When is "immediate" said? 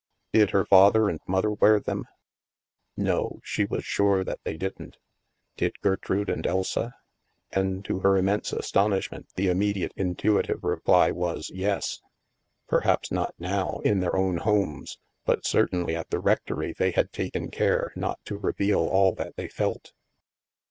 9.47-9.93